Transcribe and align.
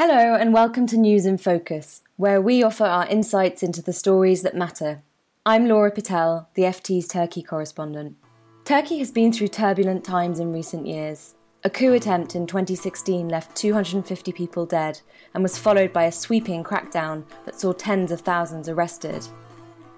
Hello, 0.00 0.36
and 0.36 0.54
welcome 0.54 0.86
to 0.86 0.96
News 0.96 1.26
in 1.26 1.38
Focus, 1.38 2.02
where 2.14 2.40
we 2.40 2.62
offer 2.62 2.84
our 2.84 3.04
insights 3.08 3.64
into 3.64 3.82
the 3.82 3.92
stories 3.92 4.42
that 4.42 4.54
matter. 4.54 5.02
I'm 5.44 5.66
Laura 5.66 5.90
Pitel, 5.90 6.46
the 6.54 6.62
FT's 6.62 7.08
Turkey 7.08 7.42
correspondent. 7.42 8.14
Turkey 8.64 9.00
has 9.00 9.10
been 9.10 9.32
through 9.32 9.48
turbulent 9.48 10.04
times 10.04 10.38
in 10.38 10.52
recent 10.52 10.86
years. 10.86 11.34
A 11.64 11.68
coup 11.68 11.94
attempt 11.94 12.36
in 12.36 12.46
2016 12.46 13.28
left 13.28 13.56
250 13.56 14.30
people 14.30 14.66
dead 14.66 15.00
and 15.34 15.42
was 15.42 15.58
followed 15.58 15.92
by 15.92 16.04
a 16.04 16.12
sweeping 16.12 16.62
crackdown 16.62 17.24
that 17.44 17.58
saw 17.58 17.72
tens 17.72 18.12
of 18.12 18.20
thousands 18.20 18.68
arrested. 18.68 19.26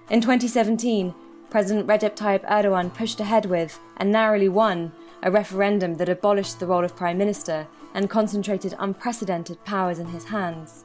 In 0.08 0.22
2017, 0.22 1.14
President 1.50 1.86
Recep 1.86 2.16
Tayyip 2.16 2.48
Erdogan 2.48 2.94
pushed 2.94 3.20
ahead 3.20 3.44
with, 3.44 3.78
and 3.98 4.10
narrowly 4.10 4.48
won, 4.48 4.92
a 5.22 5.30
referendum 5.30 5.94
that 5.96 6.08
abolished 6.08 6.60
the 6.60 6.66
role 6.66 6.84
of 6.84 6.96
Prime 6.96 7.18
Minister 7.18 7.66
and 7.94 8.08
concentrated 8.08 8.74
unprecedented 8.78 9.62
powers 9.64 9.98
in 9.98 10.06
his 10.06 10.24
hands. 10.24 10.84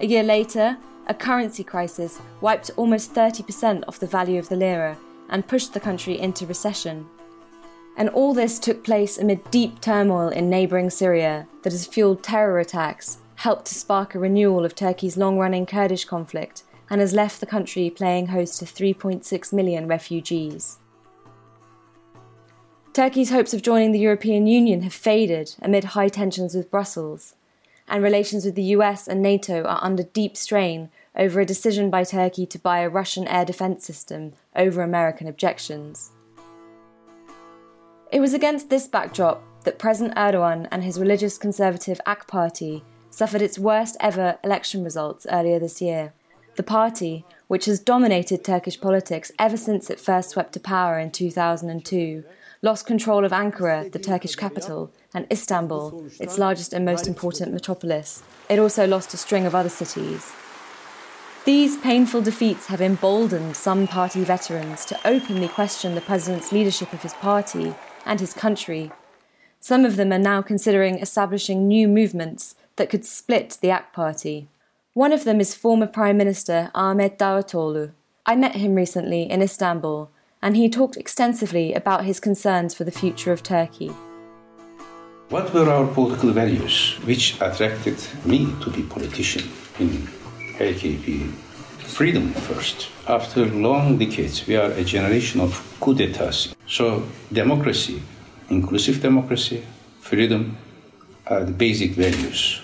A 0.00 0.06
year 0.06 0.22
later, 0.22 0.78
a 1.06 1.14
currency 1.14 1.64
crisis 1.64 2.20
wiped 2.40 2.70
almost 2.76 3.14
30% 3.14 3.84
off 3.88 3.98
the 3.98 4.06
value 4.06 4.38
of 4.38 4.48
the 4.48 4.56
lira 4.56 4.96
and 5.28 5.46
pushed 5.46 5.74
the 5.74 5.80
country 5.80 6.18
into 6.18 6.46
recession. 6.46 7.06
And 7.96 8.08
all 8.10 8.32
this 8.32 8.58
took 8.58 8.84
place 8.84 9.18
amid 9.18 9.50
deep 9.50 9.80
turmoil 9.80 10.28
in 10.28 10.48
neighbouring 10.48 10.90
Syria 10.90 11.48
that 11.62 11.72
has 11.72 11.86
fueled 11.86 12.22
terror 12.22 12.60
attacks, 12.60 13.18
helped 13.36 13.66
to 13.66 13.74
spark 13.74 14.14
a 14.14 14.18
renewal 14.18 14.64
of 14.64 14.74
Turkey's 14.74 15.16
long 15.16 15.38
running 15.38 15.66
Kurdish 15.66 16.04
conflict, 16.04 16.62
and 16.90 17.00
has 17.00 17.12
left 17.12 17.40
the 17.40 17.46
country 17.46 17.90
playing 17.90 18.28
host 18.28 18.58
to 18.58 18.64
3.6 18.64 19.52
million 19.52 19.88
refugees. 19.88 20.78
Turkey's 22.98 23.30
hopes 23.30 23.54
of 23.54 23.62
joining 23.62 23.92
the 23.92 24.00
European 24.00 24.48
Union 24.48 24.82
have 24.82 24.92
faded 24.92 25.54
amid 25.62 25.84
high 25.94 26.08
tensions 26.08 26.52
with 26.52 26.68
Brussels, 26.68 27.36
and 27.86 28.02
relations 28.02 28.44
with 28.44 28.56
the 28.56 28.74
US 28.74 29.06
and 29.06 29.22
NATO 29.22 29.62
are 29.62 29.78
under 29.80 30.02
deep 30.02 30.36
strain 30.36 30.90
over 31.14 31.38
a 31.38 31.46
decision 31.46 31.90
by 31.90 32.02
Turkey 32.02 32.44
to 32.46 32.58
buy 32.58 32.80
a 32.80 32.88
Russian 32.88 33.28
air 33.28 33.44
defense 33.44 33.86
system 33.86 34.32
over 34.56 34.82
American 34.82 35.28
objections. 35.28 36.10
It 38.10 38.18
was 38.18 38.34
against 38.34 38.68
this 38.68 38.88
backdrop 38.88 39.44
that 39.62 39.78
President 39.78 40.16
Erdogan 40.16 40.66
and 40.72 40.82
his 40.82 40.98
religious 40.98 41.38
conservative 41.38 42.00
AK 42.04 42.26
Party 42.26 42.82
suffered 43.10 43.42
its 43.42 43.60
worst 43.60 43.96
ever 44.00 44.40
election 44.42 44.82
results 44.82 45.24
earlier 45.30 45.60
this 45.60 45.80
year. 45.80 46.14
The 46.56 46.64
party, 46.64 47.24
which 47.46 47.66
has 47.66 47.78
dominated 47.78 48.42
Turkish 48.42 48.80
politics 48.80 49.30
ever 49.38 49.56
since 49.56 49.88
it 49.88 50.00
first 50.00 50.30
swept 50.30 50.52
to 50.54 50.58
power 50.58 50.98
in 50.98 51.12
2002, 51.12 52.24
lost 52.62 52.86
control 52.86 53.24
of 53.24 53.32
Ankara, 53.32 53.90
the 53.90 53.98
Turkish 53.98 54.34
capital, 54.34 54.90
and 55.14 55.26
Istanbul, 55.30 56.10
its 56.18 56.38
largest 56.38 56.72
and 56.72 56.84
most 56.84 57.06
important 57.06 57.52
metropolis. 57.52 58.22
It 58.48 58.58
also 58.58 58.86
lost 58.86 59.14
a 59.14 59.16
string 59.16 59.46
of 59.46 59.54
other 59.54 59.68
cities. 59.68 60.32
These 61.44 61.78
painful 61.78 62.22
defeats 62.22 62.66
have 62.66 62.80
emboldened 62.80 63.56
some 63.56 63.86
party 63.86 64.22
veterans 64.22 64.84
to 64.86 64.98
openly 65.06 65.48
question 65.48 65.94
the 65.94 66.00
president's 66.00 66.52
leadership 66.52 66.92
of 66.92 67.02
his 67.02 67.14
party 67.14 67.74
and 68.04 68.20
his 68.20 68.34
country. 68.34 68.90
Some 69.60 69.84
of 69.84 69.96
them 69.96 70.12
are 70.12 70.18
now 70.18 70.42
considering 70.42 70.98
establishing 70.98 71.66
new 71.66 71.88
movements 71.88 72.54
that 72.76 72.90
could 72.90 73.04
split 73.04 73.58
the 73.60 73.70
AK 73.70 73.92
party. 73.92 74.48
One 74.94 75.12
of 75.12 75.24
them 75.24 75.40
is 75.40 75.54
former 75.54 75.86
Prime 75.86 76.16
Minister 76.16 76.70
Ahmet 76.74 77.18
Davutoğlu. 77.18 77.92
I 78.26 78.36
met 78.36 78.56
him 78.56 78.74
recently 78.74 79.22
in 79.22 79.40
Istanbul 79.40 80.10
and 80.42 80.56
he 80.56 80.68
talked 80.68 80.96
extensively 80.96 81.74
about 81.74 82.04
his 82.04 82.20
concerns 82.20 82.74
for 82.74 82.84
the 82.84 82.90
future 82.90 83.32
of 83.32 83.42
Turkey. 83.42 83.88
What 85.30 85.52
were 85.52 85.68
our 85.68 85.86
political 85.86 86.30
values 86.30 86.98
which 87.04 87.40
attracted 87.40 87.98
me 88.24 88.54
to 88.62 88.70
be 88.70 88.82
politician 88.82 89.44
in 89.78 90.08
AKP? 90.58 91.30
Freedom 91.78 92.32
first. 92.32 92.88
After 93.06 93.46
long 93.46 93.98
decades, 93.98 94.46
we 94.46 94.56
are 94.56 94.70
a 94.70 94.84
generation 94.84 95.40
of 95.40 95.76
coup 95.80 95.94
d'etats. 95.94 96.54
So, 96.66 97.02
democracy, 97.32 98.02
inclusive 98.48 99.02
democracy, 99.02 99.62
freedom 100.00 100.56
are 101.26 101.44
the 101.44 101.52
basic 101.52 101.92
values 101.92 102.62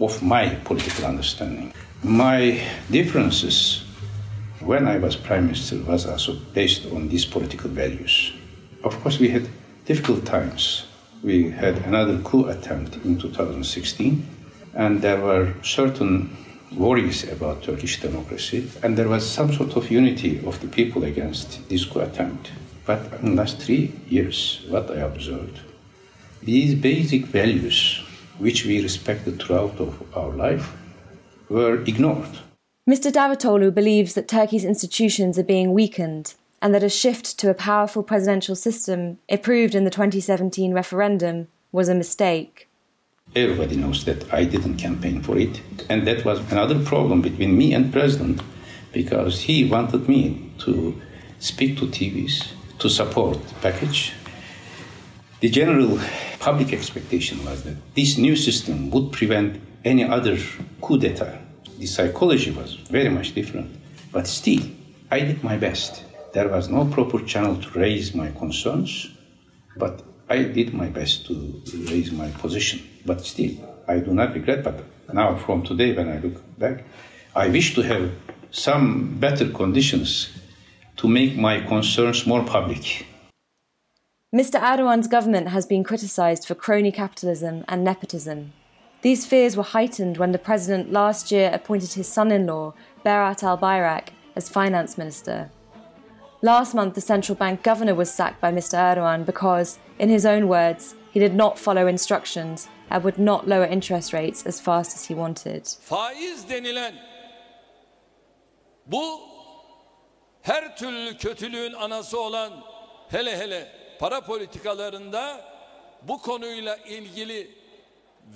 of 0.00 0.22
my 0.22 0.48
political 0.64 1.04
understanding. 1.04 1.72
My 2.02 2.60
differences 2.90 3.85
when 4.66 4.88
I 4.88 4.98
was 4.98 5.14
prime 5.14 5.46
minister 5.46 5.78
was 5.78 6.06
also 6.06 6.34
based 6.52 6.86
on 6.92 7.08
these 7.08 7.24
political 7.24 7.70
values. 7.70 8.32
Of 8.82 9.00
course, 9.00 9.20
we 9.20 9.28
had 9.28 9.48
difficult 9.84 10.24
times. 10.24 10.86
We 11.22 11.50
had 11.50 11.78
another 11.86 12.18
coup 12.18 12.46
attempt 12.46 12.96
in 13.04 13.16
2016, 13.16 14.26
and 14.74 15.00
there 15.00 15.20
were 15.20 15.54
certain 15.62 16.36
worries 16.76 17.30
about 17.30 17.62
Turkish 17.62 18.00
democracy, 18.00 18.68
and 18.82 18.96
there 18.96 19.08
was 19.08 19.24
some 19.24 19.52
sort 19.52 19.76
of 19.76 19.90
unity 19.90 20.44
of 20.44 20.60
the 20.60 20.68
people 20.68 21.04
against 21.04 21.68
this 21.68 21.84
coup 21.84 22.00
attempt. 22.00 22.50
But 22.84 23.20
in 23.22 23.30
the 23.30 23.42
last 23.42 23.58
three 23.58 23.92
years, 24.08 24.64
what 24.68 24.90
I 24.90 24.96
observed, 24.96 25.60
these 26.42 26.74
basic 26.74 27.26
values, 27.26 28.02
which 28.38 28.66
we 28.66 28.82
respected 28.82 29.40
throughout 29.40 29.80
of 29.80 30.02
our 30.16 30.30
life, 30.30 30.72
were 31.48 31.82
ignored. 31.84 32.38
Mr. 32.88 33.12
Davutoğlu 33.12 33.74
believes 33.74 34.14
that 34.14 34.28
Turkey's 34.28 34.64
institutions 34.64 35.38
are 35.38 35.48
being 35.48 35.74
weakened 35.74 36.34
and 36.62 36.72
that 36.72 36.84
a 36.84 36.88
shift 36.88 37.36
to 37.36 37.50
a 37.50 37.54
powerful 37.54 38.04
presidential 38.04 38.54
system 38.54 39.18
approved 39.28 39.74
in 39.74 39.82
the 39.82 39.90
2017 39.90 40.72
referendum 40.72 41.48
was 41.72 41.88
a 41.88 41.94
mistake. 41.94 42.68
Everybody 43.34 43.74
knows 43.74 44.04
that 44.04 44.32
I 44.32 44.44
didn't 44.44 44.76
campaign 44.76 45.20
for 45.20 45.36
it, 45.36 45.60
and 45.88 46.06
that 46.06 46.24
was 46.24 46.38
another 46.52 46.78
problem 46.78 47.22
between 47.22 47.58
me 47.58 47.74
and 47.74 47.92
president 47.92 48.40
because 48.92 49.40
he 49.40 49.68
wanted 49.68 50.08
me 50.08 50.52
to 50.58 50.94
speak 51.40 51.78
to 51.78 51.86
TVs 51.86 52.52
to 52.78 52.88
support 52.88 53.44
the 53.48 53.54
package. 53.54 54.12
The 55.40 55.50
general 55.50 55.98
public 56.38 56.72
expectation 56.72 57.44
was 57.44 57.64
that 57.64 57.96
this 57.96 58.16
new 58.16 58.36
system 58.36 58.90
would 58.90 59.10
prevent 59.10 59.60
any 59.84 60.04
other 60.04 60.38
coup 60.80 60.98
d'etat 60.98 61.45
the 61.78 61.86
psychology 61.86 62.50
was 62.50 62.74
very 62.74 63.08
much 63.08 63.34
different. 63.34 63.70
But 64.12 64.26
still, 64.26 64.62
I 65.10 65.20
did 65.20 65.42
my 65.44 65.56
best. 65.56 66.04
There 66.32 66.48
was 66.48 66.68
no 66.68 66.84
proper 66.84 67.20
channel 67.20 67.56
to 67.56 67.78
raise 67.78 68.14
my 68.14 68.30
concerns, 68.32 69.10
but 69.76 70.02
I 70.28 70.42
did 70.42 70.74
my 70.74 70.88
best 70.88 71.26
to 71.26 71.62
raise 71.90 72.10
my 72.12 72.30
position. 72.30 72.80
But 73.04 73.24
still, 73.24 73.54
I 73.86 73.98
do 73.98 74.12
not 74.12 74.34
regret. 74.34 74.64
But 74.64 74.84
now, 75.12 75.36
from 75.36 75.62
today, 75.62 75.92
when 75.94 76.08
I 76.08 76.18
look 76.18 76.42
back, 76.58 76.84
I 77.34 77.48
wish 77.48 77.74
to 77.74 77.82
have 77.82 78.10
some 78.50 79.18
better 79.20 79.48
conditions 79.50 80.30
to 80.96 81.08
make 81.08 81.36
my 81.36 81.60
concerns 81.60 82.26
more 82.26 82.42
public. 82.42 83.06
Mr. 84.34 84.60
Erdogan's 84.60 85.08
government 85.08 85.48
has 85.48 85.66
been 85.66 85.84
criticised 85.84 86.46
for 86.46 86.54
crony 86.54 86.90
capitalism 86.90 87.64
and 87.68 87.84
nepotism. 87.84 88.52
These 89.02 89.26
fears 89.26 89.56
were 89.56 89.62
heightened 89.62 90.16
when 90.18 90.32
the 90.32 90.38
president 90.38 90.92
last 90.92 91.30
year 91.30 91.50
appointed 91.52 91.92
his 91.92 92.08
son 92.08 92.32
in 92.32 92.46
law, 92.46 92.74
Berat 93.04 93.42
Albayrak, 93.42 94.08
as 94.34 94.48
finance 94.48 94.98
minister. 94.98 95.50
Last 96.42 96.74
month, 96.74 96.94
the 96.94 97.00
central 97.00 97.36
bank 97.36 97.62
governor 97.62 97.94
was 97.94 98.10
sacked 98.10 98.40
by 98.40 98.52
Mr. 98.52 98.78
Erdogan 98.78 99.24
because, 99.24 99.78
in 99.98 100.08
his 100.08 100.26
own 100.26 100.48
words, 100.48 100.94
he 101.10 101.20
did 101.20 101.34
not 101.34 101.58
follow 101.58 101.86
instructions 101.86 102.68
and 102.90 103.02
would 103.04 103.18
not 103.18 103.48
lower 103.48 103.64
interest 103.64 104.12
rates 104.12 104.44
as 104.46 104.60
fast 104.60 104.94
as 104.94 105.06
he 105.06 105.14
wanted. 105.14 105.64
Faiz 105.64 106.48
denilen 106.48 106.94
bu 108.86 109.20
her 110.42 110.76
türlü 110.76 111.16
kötülüğün 111.16 111.72
anası 111.72 112.20
olan 112.20 112.52
hele 113.08 113.38
hele 113.38 113.68
para 113.98 114.20
politikalarında 114.20 115.40
bu 116.02 116.22
konuyla 116.22 116.76
ilgili 116.76 117.50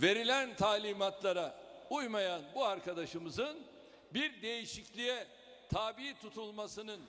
verilen 0.02 0.54
talimatlara 0.54 1.54
uymayan 1.90 2.40
bu 2.54 2.64
arkadaşımızın 2.64 3.56
bir 4.14 4.42
değişikliğe 4.42 5.14
tabi 5.72 6.14
tutulmasının 6.22 7.00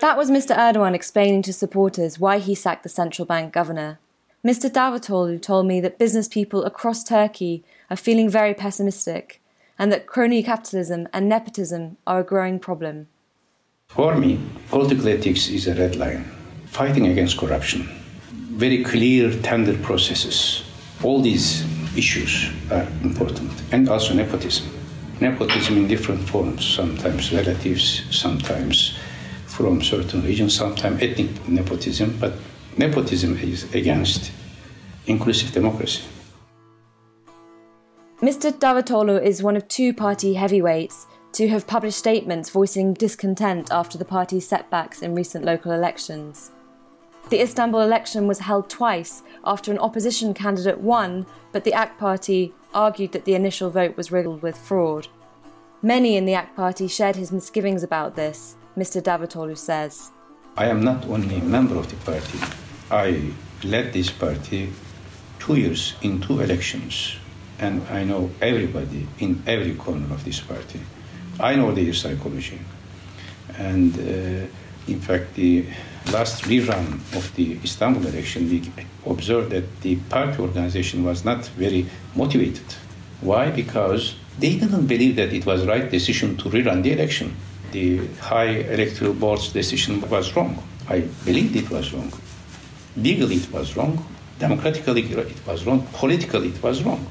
That 0.00 0.16
was 0.16 0.30
Mr. 0.30 0.54
Erdogan 0.56 0.94
explaining 0.94 1.44
to 1.44 1.52
supporters 1.52 2.18
why 2.18 2.38
he 2.38 2.54
sacked 2.54 2.82
the 2.82 3.02
central 3.02 3.28
bank 3.28 3.54
governor. 3.54 3.96
Mr. 4.44 4.74
Davutoğlu 4.74 5.40
told 5.40 5.66
me 5.66 5.80
that 5.80 5.98
business 6.00 6.28
people 6.28 6.66
across 6.66 7.04
Turkey 7.04 7.62
are 7.90 7.96
feeling 7.96 8.32
very 8.32 8.54
pessimistic 8.54 9.40
and 9.78 9.90
that 9.92 10.06
crony 10.06 10.42
capitalism 10.42 11.06
and 11.12 11.28
nepotism 11.28 11.96
are 12.06 12.20
a 12.20 12.22
growing 12.22 12.60
problem. 12.60 13.06
For 13.88 14.14
me, 14.14 14.38
political 14.70 15.08
ethics 15.08 15.48
is 15.48 15.66
a 15.66 15.74
red 15.74 15.96
line. 15.96 16.24
Fighting 16.66 17.06
against 17.06 17.38
corruption, 17.38 17.88
very 18.58 18.84
clear 18.84 19.32
tender 19.42 19.74
processes, 19.78 20.62
all 21.02 21.22
these 21.22 21.64
issues 21.98 22.50
are 22.70 22.86
important, 23.02 23.50
and 23.72 23.88
also 23.88 24.14
nepotism. 24.14 24.66
Nepotism 25.20 25.76
in 25.76 25.88
different 25.88 26.20
forms, 26.28 26.64
sometimes 26.64 27.32
relatives, 27.32 28.04
sometimes 28.10 28.96
from 29.46 29.82
certain 29.82 30.22
regions, 30.22 30.54
sometimes 30.54 31.02
ethnic 31.02 31.48
nepotism, 31.48 32.16
but 32.20 32.34
nepotism 32.76 33.36
is 33.38 33.74
against 33.74 34.30
inclusive 35.06 35.52
democracy. 35.52 36.02
Mr. 38.20 38.50
Davutoglu 38.52 39.22
is 39.22 39.42
one 39.42 39.56
of 39.56 39.66
two 39.68 39.92
party 39.92 40.34
heavyweights 40.34 41.06
to 41.32 41.48
have 41.48 41.66
published 41.66 41.98
statements 41.98 42.50
voicing 42.50 42.94
discontent 42.94 43.70
after 43.70 43.98
the 43.98 44.04
party's 44.04 44.48
setbacks 44.48 45.02
in 45.02 45.14
recent 45.14 45.44
local 45.44 45.72
elections. 45.72 46.50
The 47.30 47.42
Istanbul 47.42 47.80
election 47.80 48.26
was 48.26 48.38
held 48.38 48.70
twice 48.70 49.22
after 49.44 49.70
an 49.70 49.78
opposition 49.78 50.32
candidate 50.32 50.80
won, 50.80 51.26
but 51.52 51.64
the 51.64 51.72
AK 51.72 51.98
Party 51.98 52.54
argued 52.72 53.12
that 53.12 53.26
the 53.26 53.34
initial 53.34 53.68
vote 53.68 53.96
was 53.98 54.10
riddled 54.10 54.40
with 54.40 54.56
fraud. 54.56 55.08
Many 55.82 56.16
in 56.16 56.24
the 56.24 56.34
AK 56.34 56.56
Party 56.56 56.88
shared 56.88 57.16
his 57.16 57.30
misgivings 57.30 57.82
about 57.82 58.16
this, 58.16 58.56
Mr. 58.78 59.02
Davutoglu 59.02 59.58
says. 59.58 60.10
I 60.56 60.66
am 60.66 60.82
not 60.82 61.04
only 61.06 61.36
a 61.36 61.42
member 61.42 61.76
of 61.76 61.90
the 61.90 61.96
party, 61.96 62.38
I 62.90 63.32
led 63.62 63.92
this 63.92 64.10
party 64.10 64.72
two 65.38 65.56
years 65.56 65.94
in 66.00 66.20
two 66.20 66.40
elections 66.40 67.16
and 67.58 67.82
I 67.88 68.04
know 68.04 68.30
everybody 68.40 69.06
in 69.18 69.42
every 69.46 69.74
corner 69.74 70.12
of 70.14 70.24
this 70.24 70.40
party. 70.40 70.80
I 71.40 71.56
know 71.56 71.72
their 71.72 71.92
psychology. 71.92 72.60
And 73.56 73.94
uh, 73.98 74.46
in 74.88 75.00
fact, 75.00 75.34
the 75.34 75.66
last 76.12 76.44
rerun 76.44 76.94
of 77.16 77.34
the 77.36 77.58
Istanbul 77.62 78.06
election, 78.06 78.48
we 78.48 78.62
observed 79.06 79.50
that 79.50 79.80
the 79.82 79.96
party 80.08 80.40
organization 80.40 81.04
was 81.04 81.24
not 81.24 81.46
very 81.48 81.86
motivated. 82.14 82.64
Why? 83.20 83.50
Because 83.50 84.14
they 84.38 84.56
didn't 84.58 84.86
believe 84.86 85.16
that 85.16 85.32
it 85.32 85.44
was 85.44 85.66
right 85.66 85.90
decision 85.90 86.36
to 86.38 86.48
rerun 86.48 86.82
the 86.82 86.92
election. 86.92 87.36
The 87.72 88.06
high 88.20 88.62
electoral 88.74 89.12
board's 89.12 89.52
decision 89.52 90.00
was 90.08 90.34
wrong. 90.34 90.62
I 90.88 91.00
believed 91.24 91.56
it 91.56 91.70
was 91.70 91.92
wrong. 91.92 92.12
Legally, 92.96 93.36
it 93.36 93.52
was 93.52 93.76
wrong. 93.76 94.04
Democratically, 94.38 95.02
it 95.02 95.46
was 95.46 95.66
wrong. 95.66 95.86
Politically, 95.92 96.48
it 96.48 96.62
was 96.62 96.82
wrong. 96.82 97.06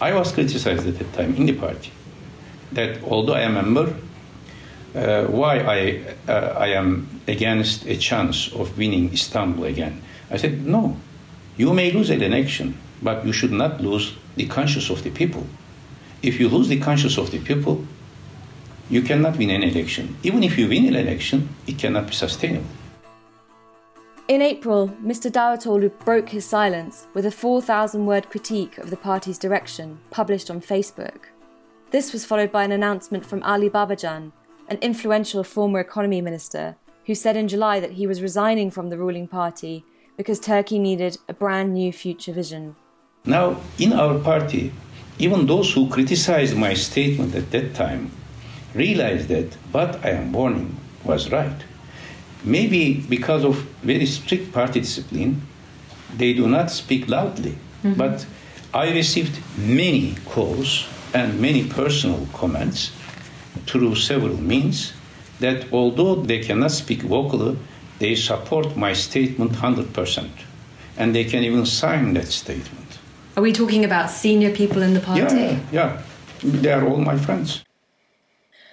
I 0.00 0.12
was 0.12 0.32
criticized 0.32 0.86
at 0.86 0.98
that 0.98 1.12
time 1.14 1.34
in 1.36 1.46
the 1.46 1.52
party 1.52 1.92
that 2.72 3.02
although 3.04 3.34
I 3.34 3.42
am 3.42 3.56
a 3.56 3.62
member, 3.62 3.94
uh, 4.94 5.24
why 5.24 5.58
I, 5.58 6.30
uh, 6.30 6.54
I 6.58 6.68
am 6.68 7.20
against 7.26 7.86
a 7.86 7.96
chance 7.96 8.52
of 8.52 8.76
winning 8.78 9.12
Istanbul 9.12 9.64
again. 9.64 10.02
I 10.30 10.36
said, 10.36 10.64
no, 10.64 10.96
you 11.56 11.72
may 11.72 11.90
lose 11.90 12.10
an 12.10 12.22
election, 12.22 12.78
but 13.02 13.24
you 13.26 13.32
should 13.32 13.52
not 13.52 13.80
lose 13.80 14.14
the 14.36 14.46
conscience 14.46 14.90
of 14.90 15.02
the 15.02 15.10
people. 15.10 15.46
If 16.22 16.40
you 16.40 16.48
lose 16.48 16.68
the 16.68 16.80
conscience 16.80 17.18
of 17.18 17.30
the 17.30 17.38
people, 17.38 17.84
you 18.90 19.02
cannot 19.02 19.36
win 19.36 19.50
an 19.50 19.62
election. 19.62 20.16
Even 20.22 20.42
if 20.42 20.58
you 20.58 20.68
win 20.68 20.86
an 20.86 20.94
election, 20.94 21.48
it 21.66 21.78
cannot 21.78 22.06
be 22.06 22.12
sustainable. 22.12 22.66
In 24.26 24.40
April, 24.40 24.88
Mr. 25.02 25.30
Davutoglu 25.30 25.90
broke 26.04 26.30
his 26.30 26.46
silence 26.46 27.06
with 27.12 27.26
a 27.26 27.30
4,000 27.30 28.06
word 28.06 28.30
critique 28.30 28.78
of 28.78 28.88
the 28.88 28.96
party's 28.96 29.38
direction 29.38 29.98
published 30.10 30.50
on 30.50 30.62
Facebook. 30.62 31.26
This 31.90 32.12
was 32.12 32.24
followed 32.24 32.50
by 32.50 32.64
an 32.64 32.72
announcement 32.72 33.26
from 33.26 33.42
Ali 33.42 33.68
Babacan, 33.68 34.32
an 34.68 34.78
influential 34.78 35.44
former 35.44 35.80
economy 35.80 36.20
minister, 36.20 36.76
who 37.06 37.14
said 37.14 37.36
in 37.36 37.48
July 37.48 37.80
that 37.80 37.92
he 37.92 38.06
was 38.06 38.22
resigning 38.22 38.70
from 38.70 38.88
the 38.88 38.98
ruling 38.98 39.28
party 39.28 39.84
because 40.16 40.40
Turkey 40.40 40.78
needed 40.78 41.18
a 41.28 41.34
brand 41.34 41.74
new 41.74 41.92
future 41.92 42.32
vision. 42.32 42.76
Now, 43.24 43.60
in 43.78 43.92
our 43.92 44.18
party, 44.18 44.72
even 45.18 45.46
those 45.46 45.72
who 45.72 45.88
criticized 45.88 46.56
my 46.56 46.74
statement 46.74 47.34
at 47.34 47.50
that 47.50 47.74
time 47.74 48.10
realized 48.74 49.28
that 49.28 49.54
what 49.72 50.04
I 50.04 50.10
am 50.10 50.32
warning 50.32 50.76
was 51.04 51.30
right 51.30 51.64
maybe 52.44 52.94
because 53.08 53.44
of 53.44 53.56
very 53.82 54.06
strict 54.06 54.52
party 54.52 54.80
discipline, 54.80 55.42
they 56.16 56.32
do 56.34 56.46
not 56.46 56.70
speak 56.70 57.08
loudly. 57.08 57.56
Mm-hmm. 57.82 57.94
But 57.94 58.26
I 58.72 58.92
received 58.92 59.40
many 59.56 60.16
calls 60.26 60.86
and 61.14 61.40
many 61.40 61.66
personal 61.68 62.26
comments 62.32 62.92
through 63.66 63.94
several 63.96 64.36
means 64.40 64.92
that 65.40 65.72
although 65.72 66.16
they 66.16 66.40
cannot 66.40 66.70
speak 66.70 67.02
vocally, 67.02 67.56
they 67.98 68.14
support 68.14 68.76
my 68.76 68.92
statement 68.92 69.52
100%. 69.52 70.30
And 70.96 71.14
they 71.14 71.24
can 71.24 71.42
even 71.42 71.66
sign 71.66 72.14
that 72.14 72.28
statement. 72.28 72.98
Are 73.36 73.42
we 73.42 73.52
talking 73.52 73.84
about 73.84 74.10
senior 74.10 74.52
people 74.52 74.82
in 74.82 74.94
the 74.94 75.00
party? 75.00 75.20
Yeah, 75.20 75.60
yeah. 75.72 76.02
They 76.42 76.72
are 76.72 76.86
all 76.86 76.98
my 76.98 77.18
friends. 77.18 77.64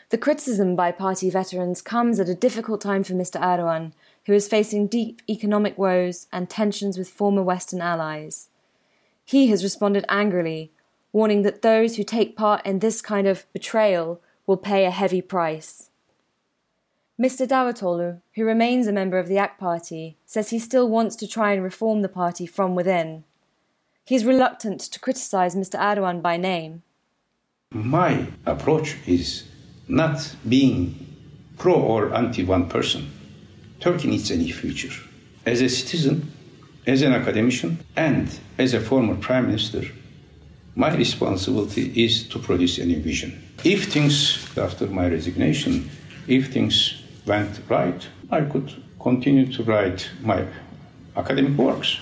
The 0.09 0.17
criticism 0.17 0.75
by 0.75 0.91
party 0.91 1.29
veterans 1.29 1.81
comes 1.81 2.19
at 2.19 2.29
a 2.29 2.35
difficult 2.35 2.81
time 2.81 3.03
for 3.03 3.13
Mr. 3.13 3.41
Erdogan, 3.41 3.93
who 4.25 4.33
is 4.33 4.47
facing 4.47 4.87
deep 4.87 5.21
economic 5.29 5.77
woes 5.77 6.27
and 6.31 6.49
tensions 6.49 6.97
with 6.97 7.09
former 7.09 7.41
Western 7.41 7.81
allies. 7.81 8.49
He 9.23 9.47
has 9.47 9.63
responded 9.63 10.05
angrily, 10.09 10.71
warning 11.13 11.43
that 11.43 11.61
those 11.61 11.95
who 11.95 12.03
take 12.03 12.35
part 12.35 12.63
in 12.65 12.79
this 12.79 13.01
kind 13.01 13.25
of 13.25 13.45
betrayal 13.53 14.21
will 14.51 14.57
pay 14.57 14.83
a 14.83 14.91
heavy 14.91 15.21
price. 15.21 15.91
Mr. 17.17 17.47
Davutoglu, 17.47 18.19
who 18.35 18.43
remains 18.43 18.85
a 18.85 18.91
member 18.91 19.17
of 19.17 19.29
the 19.29 19.37
AK 19.37 19.57
Party, 19.57 20.17
says 20.25 20.49
he 20.49 20.59
still 20.59 20.89
wants 20.89 21.15
to 21.15 21.25
try 21.25 21.53
and 21.53 21.63
reform 21.63 22.01
the 22.01 22.09
party 22.09 22.45
from 22.45 22.75
within. 22.75 23.23
He 24.03 24.15
is 24.15 24.25
reluctant 24.25 24.81
to 24.81 24.99
criticize 24.99 25.55
Mr. 25.55 25.79
Erdogan 25.79 26.21
by 26.21 26.35
name. 26.35 26.83
My 27.71 28.27
approach 28.45 28.97
is 29.07 29.45
not 29.87 30.35
being 30.49 30.77
pro 31.57 31.75
or 31.75 32.13
anti 32.13 32.43
one 32.43 32.67
person. 32.67 33.09
Turkey 33.79 34.09
needs 34.09 34.31
a 34.31 34.35
new 34.35 34.53
future. 34.53 34.93
As 35.45 35.61
a 35.61 35.69
citizen, 35.69 36.29
as 36.85 37.03
an 37.03 37.13
academician, 37.13 37.77
and 37.95 38.27
as 38.57 38.73
a 38.73 38.81
former 38.81 39.15
prime 39.15 39.45
minister, 39.45 39.83
my 40.75 40.93
responsibility 40.93 41.85
is 42.03 42.27
to 42.27 42.37
produce 42.37 42.79
a 42.79 42.85
new 42.85 43.01
vision. 43.01 43.31
If 43.63 43.93
things, 43.93 44.47
after 44.57 44.87
my 44.87 45.07
resignation, 45.07 45.91
if 46.27 46.51
things 46.51 47.03
went 47.27 47.59
right, 47.69 48.07
I 48.31 48.41
could 48.41 48.73
continue 48.99 49.53
to 49.53 49.63
write 49.63 50.09
my 50.21 50.47
academic 51.15 51.55
works. 51.57 51.99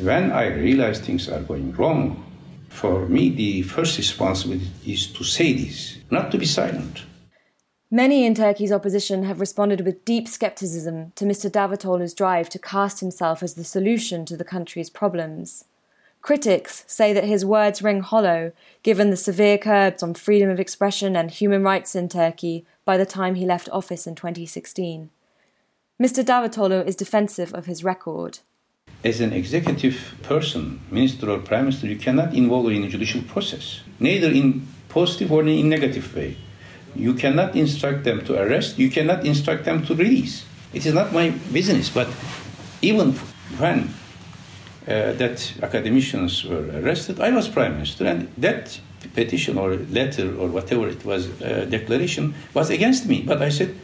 When 0.00 0.32
I 0.32 0.46
realize 0.46 1.00
things 1.00 1.28
are 1.28 1.42
going 1.42 1.72
wrong, 1.72 2.24
for 2.70 3.06
me, 3.06 3.28
the 3.28 3.60
first 3.60 3.98
responsibility 3.98 4.70
is 4.86 5.08
to 5.08 5.22
say 5.22 5.52
this, 5.52 5.98
not 6.10 6.30
to 6.30 6.38
be 6.38 6.46
silent. 6.46 7.02
Many 7.90 8.24
in 8.24 8.34
Turkey's 8.34 8.72
opposition 8.72 9.24
have 9.24 9.38
responded 9.38 9.82
with 9.84 10.06
deep 10.06 10.26
skepticism 10.26 11.12
to 11.16 11.26
Mr. 11.26 11.50
Davutoglu's 11.50 12.14
drive 12.14 12.48
to 12.48 12.58
cast 12.58 13.00
himself 13.00 13.42
as 13.42 13.52
the 13.52 13.64
solution 13.64 14.24
to 14.24 14.34
the 14.34 14.44
country's 14.44 14.88
problems. 14.88 15.66
Critics 16.22 16.84
say 16.86 17.12
that 17.12 17.24
his 17.24 17.44
words 17.44 17.82
ring 17.82 18.00
hollow, 18.00 18.52
given 18.84 19.10
the 19.10 19.16
severe 19.16 19.58
curbs 19.58 20.04
on 20.04 20.14
freedom 20.14 20.48
of 20.48 20.60
expression 20.60 21.16
and 21.16 21.32
human 21.32 21.64
rights 21.64 21.96
in 21.96 22.08
Turkey 22.08 22.64
by 22.84 22.96
the 22.96 23.04
time 23.04 23.34
he 23.34 23.44
left 23.44 23.68
office 23.72 24.06
in 24.06 24.14
2016. 24.14 25.10
Mr. 26.00 26.24
Davutoglu 26.24 26.86
is 26.86 26.94
defensive 26.94 27.52
of 27.52 27.66
his 27.66 27.82
record. 27.82 28.38
As 29.04 29.20
an 29.20 29.32
executive 29.32 30.14
person, 30.22 30.80
minister 30.92 31.28
or 31.28 31.40
prime 31.40 31.64
minister, 31.64 31.88
you 31.88 31.96
cannot 31.96 32.34
involve 32.34 32.70
in 32.70 32.84
a 32.84 32.88
judicial 32.88 33.22
process, 33.22 33.80
neither 33.98 34.30
in 34.30 34.64
positive 34.88 35.32
or 35.32 35.42
in 35.42 35.68
negative 35.68 36.14
way. 36.14 36.36
You 36.94 37.14
cannot 37.14 37.56
instruct 37.56 38.04
them 38.04 38.24
to 38.26 38.40
arrest, 38.40 38.78
you 38.78 38.90
cannot 38.90 39.26
instruct 39.26 39.64
them 39.64 39.84
to 39.86 39.94
release. 39.96 40.44
It 40.72 40.86
is 40.86 40.94
not 40.94 41.12
my 41.12 41.30
business. 41.52 41.90
But 41.90 42.08
even 42.80 43.12
when 43.58 43.92
uh, 44.86 45.12
that 45.12 45.52
academicians 45.62 46.44
were 46.44 46.68
arrested, 46.80 47.20
I 47.20 47.30
was 47.30 47.48
prime 47.48 47.74
minister, 47.74 48.06
and 48.06 48.28
that 48.38 48.80
petition 49.14 49.58
or 49.58 49.76
letter 49.90 50.34
or 50.36 50.48
whatever 50.48 50.88
it 50.88 51.04
was, 51.04 51.28
uh, 51.40 51.66
declaration, 51.68 52.34
was 52.54 52.70
against 52.70 53.06
me. 53.06 53.22
But 53.22 53.42
I 53.42 53.50
said, 53.50 53.74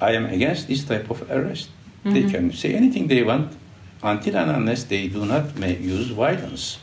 I 0.00 0.12
am 0.12 0.26
against 0.26 0.68
this 0.68 0.84
type 0.84 1.10
of 1.10 1.30
arrest. 1.30 1.70
Mm-hmm. 2.04 2.12
They 2.12 2.30
can 2.30 2.52
say 2.52 2.74
anything 2.74 3.08
they 3.08 3.22
want 3.22 3.56
until 4.02 4.36
and 4.36 4.50
unless 4.50 4.84
they 4.84 5.08
do 5.08 5.24
not 5.24 5.56
use 5.80 6.08
violence, 6.08 6.78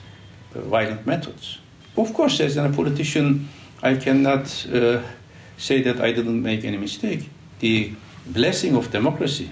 uh, 0.55 0.61
violent 0.61 1.05
methods. 1.05 1.59
Of 1.97 2.13
course, 2.13 2.39
as 2.39 2.57
a 2.57 2.69
politician, 2.69 3.49
I 3.83 3.95
cannot 3.95 4.65
uh, 4.73 5.01
say 5.57 5.81
that 5.83 5.99
I 6.01 6.11
didn't 6.11 6.41
make 6.41 6.63
any 6.63 6.77
mistake. 6.77 7.29
The 7.59 7.93
blessing 8.25 8.75
of 8.75 8.91
democracy 8.91 9.51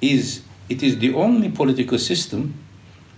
is 0.00 0.42
it 0.68 0.82
is 0.82 0.98
the 0.98 1.14
only 1.14 1.50
political 1.50 1.98
system 1.98 2.54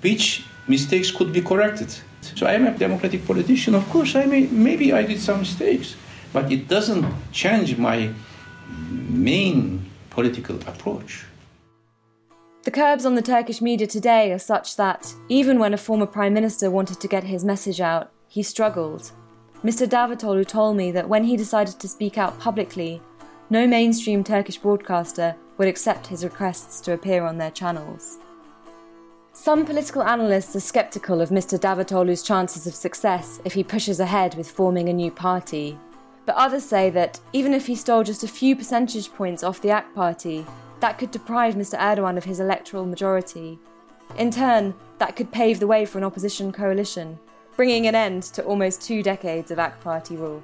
which 0.00 0.44
mistakes 0.66 1.10
could 1.10 1.32
be 1.32 1.42
corrected. 1.42 1.94
So 2.20 2.46
I 2.46 2.54
am 2.54 2.66
a 2.66 2.76
democratic 2.76 3.26
politician. 3.26 3.74
Of 3.74 3.88
course, 3.90 4.14
I 4.14 4.26
may 4.26 4.46
maybe 4.46 4.92
I 4.92 5.02
did 5.02 5.20
some 5.20 5.40
mistakes, 5.40 5.96
but 6.32 6.50
it 6.52 6.68
doesn't 6.68 7.06
change 7.32 7.78
my 7.78 8.12
main 8.68 9.84
political 10.10 10.56
approach. 10.66 11.24
The 12.64 12.70
curbs 12.70 13.06
on 13.06 13.14
the 13.14 13.22
Turkish 13.22 13.62
media 13.62 13.86
today 13.86 14.30
are 14.32 14.38
such 14.38 14.76
that 14.76 15.14
even 15.28 15.58
when 15.58 15.72
a 15.72 15.78
former 15.78 16.06
prime 16.06 16.34
minister 16.34 16.70
wanted 16.70 17.00
to 17.00 17.08
get 17.08 17.24
his 17.24 17.44
message 17.44 17.80
out, 17.80 18.10
he 18.26 18.42
struggled. 18.42 19.12
Mr. 19.64 19.88
Davutoglu 19.88 20.46
told 20.46 20.76
me 20.76 20.92
that 20.92 21.08
when 21.08 21.24
he 21.24 21.36
decided 21.36 21.80
to 21.80 21.88
speak 21.88 22.18
out 22.18 22.38
publicly, 22.38 23.00
no 23.48 23.66
mainstream 23.66 24.22
Turkish 24.22 24.58
broadcaster 24.58 25.34
would 25.56 25.68
accept 25.68 26.06
his 26.06 26.24
requests 26.24 26.80
to 26.82 26.92
appear 26.92 27.24
on 27.24 27.38
their 27.38 27.50
channels. 27.50 28.18
Some 29.40 29.64
political 29.64 30.02
analysts 30.02 30.56
are 30.56 30.60
sceptical 30.60 31.20
of 31.20 31.30
Mr. 31.30 31.56
Davutoglu's 31.60 32.24
chances 32.24 32.66
of 32.66 32.74
success 32.74 33.40
if 33.44 33.54
he 33.54 33.62
pushes 33.62 34.00
ahead 34.00 34.34
with 34.34 34.50
forming 34.50 34.88
a 34.88 34.92
new 34.92 35.12
party. 35.12 35.78
But 36.26 36.34
others 36.34 36.64
say 36.64 36.90
that 36.90 37.20
even 37.32 37.54
if 37.54 37.64
he 37.64 37.76
stole 37.76 38.02
just 38.02 38.24
a 38.24 38.28
few 38.28 38.56
percentage 38.56 39.12
points 39.12 39.44
off 39.44 39.60
the 39.60 39.70
AK 39.70 39.94
party, 39.94 40.44
that 40.80 40.98
could 40.98 41.12
deprive 41.12 41.54
Mr. 41.54 41.78
Erdogan 41.78 42.16
of 42.16 42.24
his 42.24 42.40
electoral 42.40 42.84
majority. 42.84 43.60
In 44.16 44.32
turn, 44.32 44.74
that 44.98 45.14
could 45.14 45.30
pave 45.30 45.60
the 45.60 45.68
way 45.68 45.84
for 45.84 45.98
an 45.98 46.04
opposition 46.04 46.50
coalition, 46.50 47.16
bringing 47.56 47.86
an 47.86 47.94
end 47.94 48.24
to 48.24 48.42
almost 48.42 48.82
two 48.82 49.04
decades 49.04 49.52
of 49.52 49.60
AK 49.60 49.80
party 49.80 50.16
rule. 50.16 50.42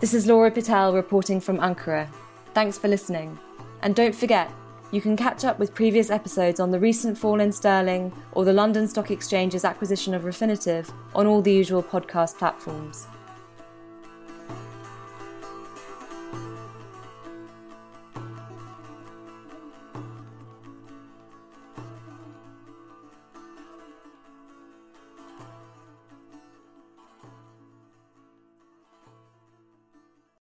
This 0.00 0.12
is 0.12 0.26
Laura 0.26 0.50
Pitel 0.50 0.92
reporting 0.92 1.40
from 1.40 1.56
Ankara. 1.60 2.08
Thanks 2.52 2.76
for 2.76 2.88
listening. 2.88 3.38
And 3.80 3.96
don't 3.96 4.14
forget, 4.14 4.50
you 4.96 5.02
can 5.02 5.14
catch 5.14 5.44
up 5.44 5.58
with 5.58 5.74
previous 5.74 6.08
episodes 6.08 6.58
on 6.58 6.70
the 6.70 6.80
recent 6.80 7.18
fall 7.18 7.38
in 7.38 7.52
sterling 7.52 8.10
or 8.32 8.46
the 8.46 8.52
London 8.54 8.88
Stock 8.88 9.10
Exchange's 9.10 9.62
acquisition 9.62 10.14
of 10.14 10.22
Refinitiv 10.22 10.90
on 11.14 11.26
all 11.26 11.42
the 11.42 11.52
usual 11.52 11.82
podcast 11.82 12.38
platforms. 12.38 13.06